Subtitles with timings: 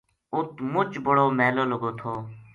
[0.35, 2.13] اُت مچ بڑو میلو لگو تھو